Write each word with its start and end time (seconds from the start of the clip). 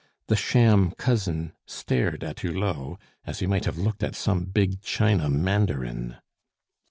The 0.29 0.35
sham 0.35 0.93
cousin 0.97 1.53
stared 1.67 2.23
at 2.23 2.39
Hulot 2.39 2.97
as 3.23 3.37
he 3.37 3.45
might 3.45 3.65
have 3.65 3.77
looked 3.77 4.01
at 4.01 4.15
some 4.15 4.45
big 4.45 4.81
China 4.81 5.29
mandarin. 5.29 6.15